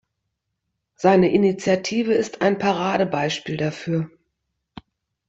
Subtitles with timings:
[0.95, 4.09] Seine Initiative ist ein Paradebeispiel dafür.